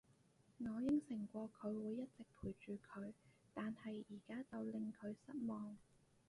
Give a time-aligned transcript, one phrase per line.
[0.57, 3.13] 我應承過佢會一直陪住佢，
[3.53, 5.77] 但係而家就令佢失望